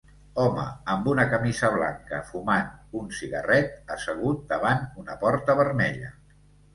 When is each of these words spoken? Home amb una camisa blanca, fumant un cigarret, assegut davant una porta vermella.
Home 0.43 0.61
amb 0.93 1.09
una 1.09 1.25
camisa 1.33 1.67
blanca, 1.75 2.21
fumant 2.29 2.71
un 2.99 3.11
cigarret, 3.17 3.75
assegut 3.97 4.41
davant 4.55 4.81
una 5.03 5.19
porta 5.25 5.57
vermella. 5.61 6.11